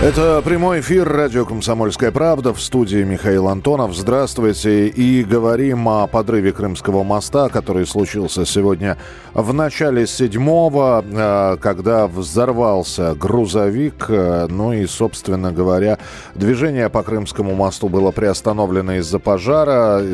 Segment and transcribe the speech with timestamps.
[0.00, 3.96] Это прямой эфир радио «Комсомольская правда» в студии Михаил Антонов.
[3.96, 4.86] Здравствуйте.
[4.86, 8.96] И говорим о подрыве Крымского моста, который случился сегодня
[9.34, 14.06] в начале седьмого, э, когда взорвался грузовик.
[14.08, 15.98] Э, ну и, собственно говоря,
[16.36, 20.04] движение по Крымскому мосту было приостановлено из-за пожара э,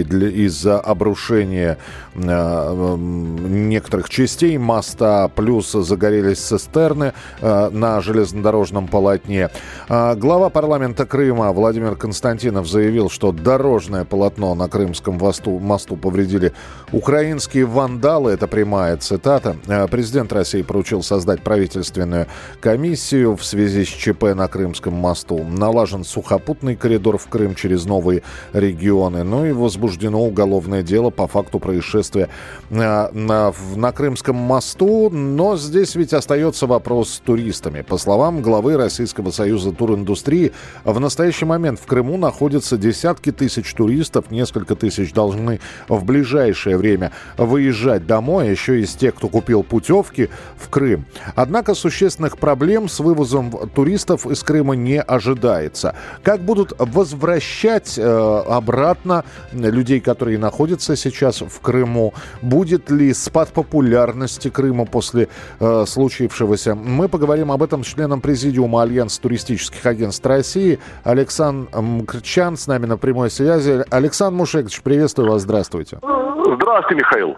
[0.00, 1.76] из-за обрушения
[2.14, 5.28] некоторых частей моста.
[5.28, 9.50] Плюс загорелись цистерны на железнодорожном полотне полотне.
[9.88, 16.52] А, глава парламента Крыма Владимир Константинов заявил, что дорожное полотно на Крымском мосту, мосту повредили
[16.92, 18.32] украинские вандалы.
[18.32, 19.56] Это прямая цитата.
[19.68, 22.26] А, президент России поручил создать правительственную
[22.60, 25.44] комиссию в связи с ЧП на Крымском мосту.
[25.44, 29.24] Налажен сухопутный коридор в Крым через новые регионы.
[29.24, 32.28] Ну и возбуждено уголовное дело по факту происшествия
[32.70, 35.10] на, на, на Крымском мосту.
[35.10, 37.82] Но здесь ведь остается вопрос с туристами.
[37.82, 40.52] По словам главы Российской Российского союза туриндустрии.
[40.84, 47.12] В настоящий момент в Крыму находятся десятки тысяч туристов, несколько тысяч должны в ближайшее время
[47.38, 51.06] выезжать домой, еще из тех, кто купил путевки в Крым.
[51.34, 55.94] Однако существенных проблем с вывозом туристов из Крыма не ожидается.
[56.22, 62.12] Как будут возвращать э, обратно людей, которые находятся сейчас в Крыму?
[62.42, 65.28] Будет ли спад популярности Крыма после
[65.60, 66.74] э, случившегося?
[66.74, 70.80] Мы поговорим об этом с членом президиума Альянса Альянс туристических агентств России.
[71.04, 73.84] Александр Мкртчян с нами на прямой связи.
[73.90, 75.98] Александр Мушегович, приветствую вас, здравствуйте.
[76.02, 77.36] Здравствуйте, Михаил.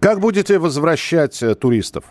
[0.00, 2.04] Как будете возвращать э, туристов?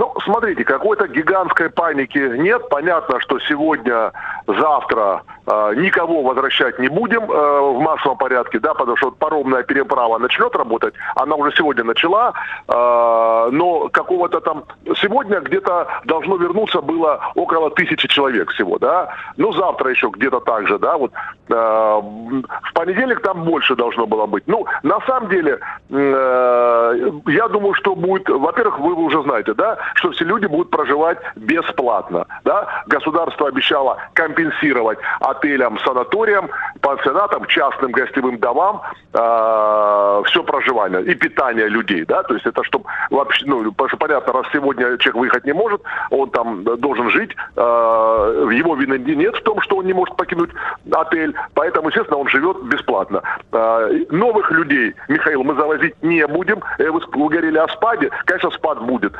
[0.00, 2.70] Ну, смотрите, какой-то гигантской паники нет.
[2.70, 4.12] Понятно, что сегодня,
[4.46, 10.16] завтра э, никого возвращать не будем э, в массовом порядке, да, потому что паромная переправа
[10.16, 10.94] начнет работать.
[11.16, 12.32] Она уже сегодня начала,
[12.66, 14.64] э, но какого-то там...
[15.02, 19.14] Сегодня где-то должно вернуться было около тысячи человек всего, да.
[19.36, 21.12] Ну, завтра еще где-то так же, да, вот.
[21.50, 24.44] Э, в понедельник там больше должно было быть.
[24.46, 25.58] Ну, на самом деле,
[25.90, 28.30] э, я думаю, что будет...
[28.30, 32.26] Во-первых, вы уже знаете, да, что все люди будут проживать бесплатно.
[32.44, 32.84] Да?
[32.86, 42.04] Государство обещало компенсировать отелям, санаториям, пансионатам, частным гостевым домам э, все проживание и питание людей.
[42.04, 42.22] Да?
[42.22, 45.82] То есть это чтобы вообще, ну, потому что понятно, раз сегодня человек выехать не может,
[46.10, 50.50] он там должен жить, э, его вины нет в том, что он не может покинуть
[50.92, 53.22] отель, поэтому, естественно, он живет бесплатно.
[53.52, 56.62] Э, новых людей, Михаил, мы завозить не будем.
[56.78, 59.12] Э, вы, вы говорили о спаде, конечно, спад будет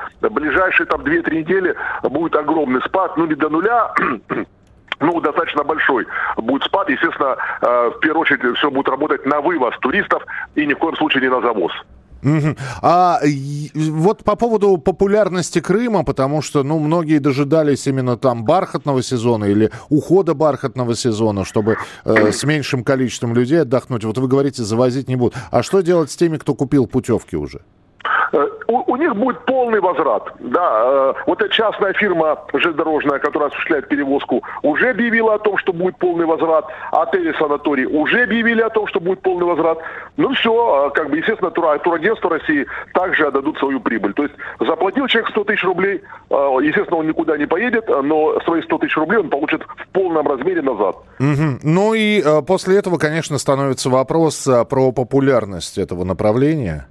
[0.50, 3.92] ближайшие там 2-3 недели будет огромный спад, ну не до нуля,
[5.00, 6.06] ну, достаточно большой
[6.36, 6.88] будет спад.
[6.88, 10.22] Естественно, э, в первую очередь все будет работать на вывоз туристов
[10.54, 11.72] и ни в коем случае не на завоз.
[12.22, 12.54] Угу.
[12.82, 13.18] А
[13.74, 19.70] вот по поводу популярности Крыма, потому что, ну, многие дожидались именно там бархатного сезона или
[19.88, 24.04] ухода бархатного сезона, чтобы э, с меньшим количеством людей отдохнуть.
[24.04, 25.34] Вот вы говорите, завозить не будут.
[25.50, 27.62] А что делать с теми, кто купил путевки уже?
[28.32, 30.32] Э, у, у них будет полный возврат.
[30.38, 35.72] Да, э, вот эта частная фирма железнодорожная, которая осуществляет перевозку, уже объявила о том, что
[35.72, 36.66] будет полный возврат.
[36.92, 39.78] Отели, санатории уже объявили о том, что будет полный возврат.
[40.16, 44.12] Ну все, э, как бы, естественно, тур, турагентство России также отдадут свою прибыль.
[44.12, 48.78] То есть заплатил человек 100 тысяч рублей, естественно, он никуда не поедет, но свои 100
[48.78, 50.96] тысяч рублей он получит в полном размере назад.
[51.18, 51.60] Угу.
[51.62, 56.89] Ну и после этого, конечно, становится вопрос про популярность этого направления.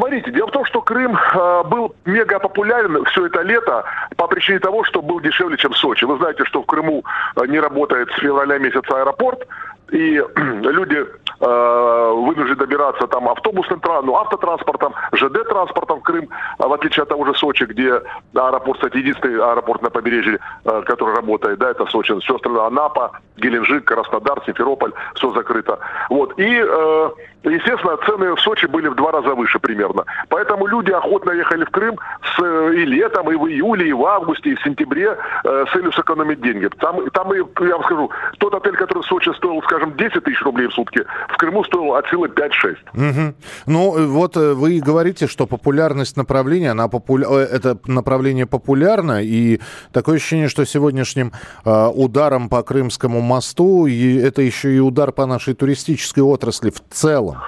[0.00, 3.84] Смотрите, дело в том, что Крым э, был мега популярен все это лето
[4.16, 6.04] по причине того, что был дешевле, чем Сочи.
[6.06, 7.04] Вы знаете, что в Крыму
[7.36, 9.46] э, не работает с февраля месяца аэропорт,
[9.92, 11.04] и люди
[11.40, 16.28] э, вынуждены добираться там автобусным ну, автотранспортом, ЖД-транспортом в Крым,
[16.58, 18.00] а в отличие от того же Сочи, где
[18.34, 23.12] аэропорт, кстати, единственный аэропорт на побережье, э, который работает, да, это Сочи, все остальное, Анапа,
[23.36, 25.78] Геленджик, Краснодар, Симферополь, все закрыто.
[26.10, 27.10] Вот, и, э,
[27.44, 30.04] естественно, цены в Сочи были в два раза выше примерно.
[30.28, 32.42] Поэтому люди охотно ехали в Крым с,
[32.74, 36.68] и летом, и в июле, и в августе, и в сентябре с целью сэкономить деньги.
[36.78, 40.42] Там, там, я вам скажу, тот отель, который в Сочи стоил, скажем, скажем, 10 тысяч
[40.42, 42.76] рублей в сутки, в Крыму стоило от силы 5-6.
[42.94, 43.34] Угу.
[43.66, 47.26] Ну, э, вот э, вы говорите, что популярность направления, она популя...
[47.28, 49.60] Э, это направление популярно, и
[49.92, 51.32] такое ощущение, что сегодняшним
[51.64, 56.80] э, ударом по Крымскому мосту и это еще и удар по нашей туристической отрасли в
[56.90, 57.38] целом.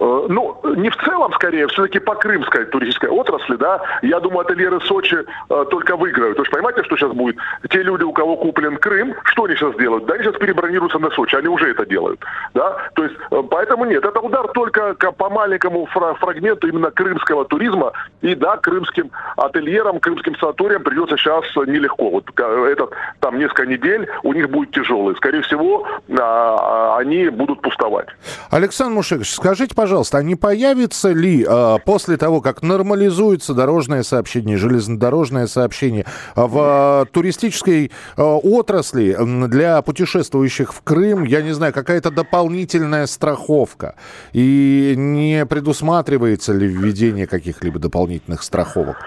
[0.00, 4.80] Э, ну, не в целом, скорее, все-таки по крымской туристической отрасли, да, я думаю, ательеры
[4.82, 6.36] Сочи э, только выиграют.
[6.36, 7.36] То есть понимаете, что сейчас будет?
[7.68, 10.06] Те люди, у кого куплен Крым, что они сейчас делают?
[10.06, 12.20] Да, они сейчас перебронируются на Сочи, они уже это делают,
[12.54, 17.92] да, то есть, э, поэтому нет, это удар только по маленькому фрагменту именно крымского туризма,
[18.20, 22.10] и да, крымским ательерам, крымским санаториям придется сейчас нелегко.
[22.10, 22.90] Вот этот,
[23.20, 25.16] там несколько недель у них будет тяжелый.
[25.16, 25.86] Скорее всего,
[26.18, 28.08] а, они будут пустовать.
[28.50, 34.02] Александр Мушекович, скажите, пожалуйста, пожалуйста, а не появится ли э, после того, как нормализуется дорожное
[34.02, 36.04] сообщение, железнодорожное сообщение
[36.36, 39.16] в э, туристической э, отрасли
[39.48, 43.94] для путешествующих в Крым, я не знаю, какая-то дополнительная страховка?
[44.34, 48.98] И не предусматривается ли введение каких-либо дополнительных страховок?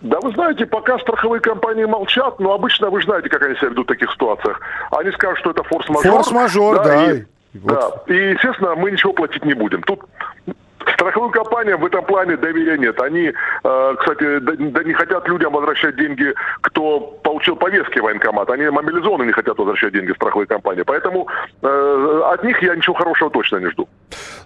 [0.00, 3.86] Да вы знаете, пока страховые компании молчат, но обычно вы знаете, как они себя ведут
[3.86, 4.60] в таких ситуациях.
[4.90, 6.10] Они скажут, что это форс-мажор.
[6.12, 6.84] Форс-мажор, да.
[6.84, 7.12] да.
[7.12, 7.24] И
[7.62, 8.04] вот.
[8.06, 9.82] Да, и, естественно, мы ничего платить не будем.
[9.82, 10.00] Тут
[10.94, 13.00] Страховым компаниям в этом плане доверия нет.
[13.00, 13.32] Они,
[13.64, 18.50] э, кстати, да не хотят людям возвращать деньги, кто получил повестки в военкомат.
[18.50, 20.82] Они мобилизованные не хотят возвращать деньги в страховые компании.
[20.82, 21.28] Поэтому
[21.62, 23.88] э, от них я ничего хорошего точно не жду.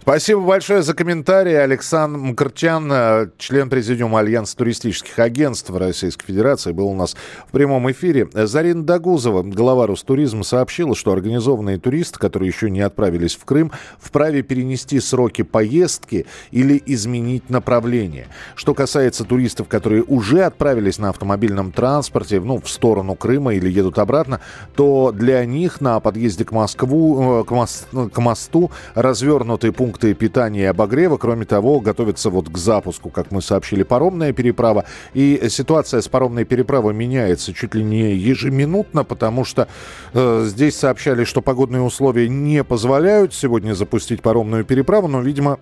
[0.01, 1.63] Спасибо большое за комментарий.
[1.63, 7.17] Александр Мкртян, э, член президиума Альянса туристических агентств Российской Федерации, был у нас
[7.47, 8.29] в прямом эфире.
[8.33, 14.43] Зарина Дагузова, глава Ростуризма, сообщила, что организованные туристы, которые еще не отправились в Крым, вправе
[14.43, 18.29] перенести сроки поездки или изменить направление.
[18.55, 23.99] Что касается туристов, которые уже отправились на автомобильном транспорте ну, в сторону Крыма или едут
[23.99, 24.41] обратно,
[24.75, 30.63] то для них на подъезде к, Москву, э, к, мост, к мосту развернуты пункты питания
[30.63, 31.17] и обогрева.
[31.17, 34.85] Кроме того, готовится вот к запуску, как мы сообщили, паромная переправа.
[35.15, 39.69] И ситуация с паромной переправой меняется чуть ли не ежеминутно, потому что
[40.15, 45.59] э, здесь сообщали, что погодные условия не позволяют сегодня запустить паромную переправу, но, видимо,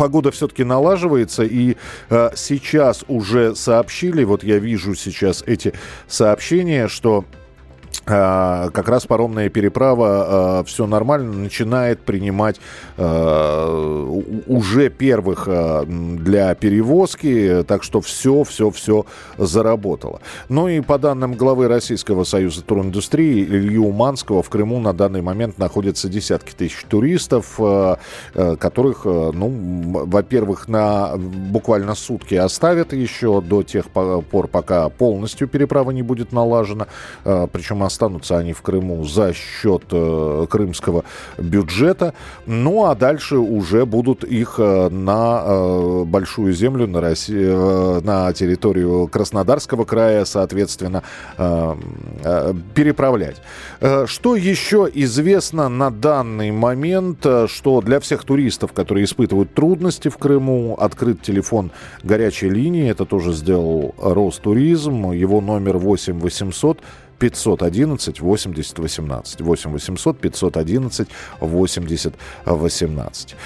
[0.00, 1.76] погода все-таки налаживается, и
[2.08, 5.74] э, сейчас уже сообщили, вот я вижу сейчас эти
[6.08, 7.26] сообщения, что
[8.04, 10.06] как раз паромная переправа,
[10.60, 12.60] а, все нормально, начинает принимать
[12.96, 14.06] а,
[14.46, 15.48] уже первых
[15.86, 19.06] для перевозки, так что все, все, все
[19.38, 20.20] заработало.
[20.48, 25.58] Ну и по данным главы Российского союза туриндустрии Ильи Уманского, в Крыму на данный момент
[25.58, 27.60] находятся десятки тысяч туристов,
[28.34, 36.02] которых, ну, во-первых, на буквально сутки оставят еще до тех пор, пока полностью переправа не
[36.02, 36.86] будет налажена,
[37.24, 41.04] причем останутся они в Крыму за счет э, крымского
[41.38, 42.14] бюджета.
[42.46, 49.08] Ну а дальше уже будут их э, на э, большую землю, на, Россию, на территорию
[49.08, 51.02] Краснодарского края, соответственно,
[52.74, 53.36] переправлять.
[54.06, 60.76] Что еще известно на данный момент, что для всех туристов, которые испытывают трудности в Крыму,
[60.78, 61.70] открыт телефон
[62.02, 66.78] горячей линии, это тоже сделал Ростуризм, его номер 8 800
[67.20, 69.40] 511 80 18.
[69.40, 71.08] 8 800 511
[71.40, 72.14] 80
[72.46, 73.36] 18.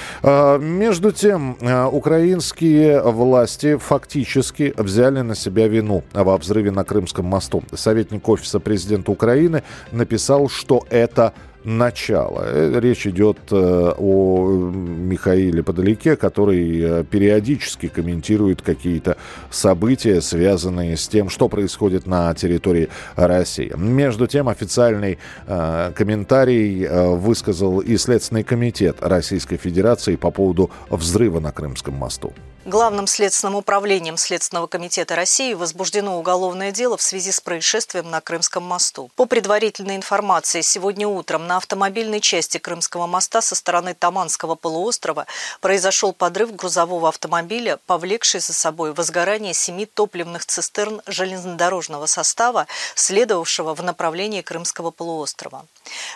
[0.61, 7.63] Между тем, а, украинские власти фактически взяли на себя вину во взрыве на Крымском мосту.
[7.75, 9.63] Советник Офиса президента Украины
[9.93, 11.33] написал, что это
[11.65, 12.45] начала.
[12.47, 19.17] Э, речь идет э, о Михаиле Подалеке, который э, периодически комментирует какие-то
[19.51, 23.73] события, связанные с тем, что происходит на территории России.
[23.77, 31.95] Между тем, официальный комментарий высказал и Следственный комитет Российской Федерации по поводу взрыва на Крымском
[31.95, 32.33] мосту.
[32.67, 38.63] Главным следственным управлением Следственного комитета России возбуждено уголовное дело в связи с происшествием на Крымском
[38.63, 39.11] мосту.
[39.17, 45.27] По предварительной информации, сегодня утром на автомобильной части Крымского моста со стороны Таманского полуострова
[45.61, 53.83] произошел подрыв грузового автомобиля, повлекший за собой возгорание семи топливных цистерн железнодорожного состава, следовавшего в
[53.83, 55.67] направлении Крымского полуострова.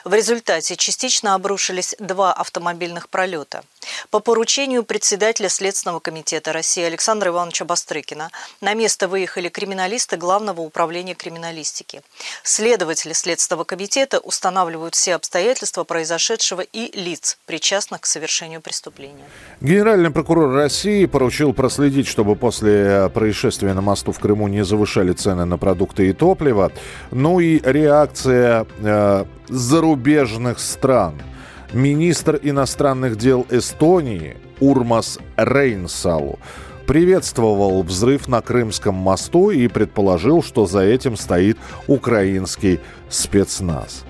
[0.07, 3.65] В результате частично обрушились два автомобильных пролета.
[4.11, 8.31] По поручению председателя Следственного комитета России Александра Ивановича Бастрыкина
[8.61, 12.03] на место выехали криминалисты Главного управления криминалистики.
[12.43, 19.25] Следователи Следственного комитета устанавливают все обстоятельства произошедшего и лиц, причастных к совершению преступления.
[19.61, 25.45] Генеральный прокурор России поручил проследить, чтобы после происшествия на мосту в Крыму не завышали цены
[25.45, 26.73] на продукты и топливо.
[27.11, 31.21] Ну и реакция э, зарубежных стран–
[31.73, 36.39] министр иностранных дел Эстонии Урмас Рейнсалу
[36.87, 44.05] приветствовал взрыв на Крымском мосту и предположил, что за этим стоит украинский спецназ.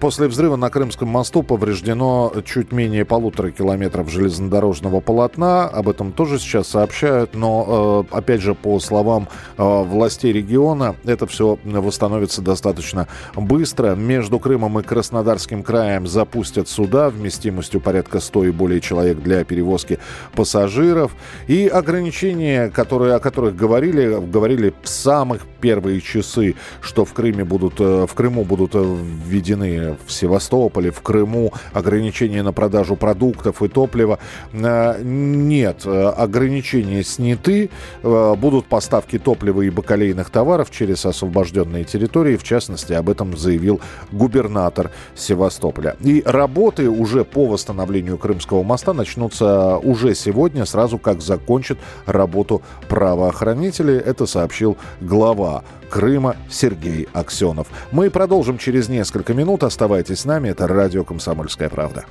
[0.00, 5.68] После взрыва на Крымском мосту повреждено чуть менее полутора километров железнодорожного полотна.
[5.68, 7.34] Об этом тоже сейчас сообщают.
[7.34, 13.94] Но, э, опять же, по словам э, властей региона, это все восстановится достаточно быстро.
[13.94, 19.98] Между Крымом и Краснодарским краем запустят суда вместимостью порядка 100 и более человек для перевозки
[20.34, 21.12] пассажиров.
[21.46, 27.74] И ограничения, которые, о которых говорили, говорили в самых первые часы, что в Крыме будут,
[27.78, 34.18] э, в Крыму будут введены в Севастополе, в Крыму ограничения на продажу продуктов и топлива.
[34.52, 37.70] Э, нет, э, ограничения сняты.
[38.02, 42.36] Э, будут поставки топлива и бакалейных товаров через освобожденные территории.
[42.36, 45.96] В частности, об этом заявил губернатор Севастополя.
[46.00, 53.96] И работы уже по восстановлению Крымского моста начнутся уже сегодня, сразу как закончат работу правоохранители.
[53.96, 57.66] Это сообщил глава Крыма Сергей Аксенов.
[57.92, 59.62] Мы продолжим через несколько минут.
[59.62, 60.48] Оставайтесь с нами.
[60.48, 62.06] Это радио «Комсомольская правда».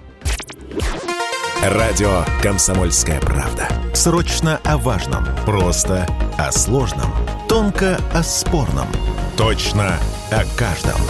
[1.63, 3.67] Радио «Комсомольская правда».
[3.95, 5.25] Срочно о важном.
[5.47, 6.05] Просто
[6.37, 7.11] о сложном.
[7.49, 8.87] Тонко о спорном.
[9.35, 9.97] Точно
[10.29, 11.01] о каждом.